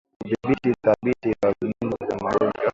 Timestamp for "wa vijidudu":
1.41-1.97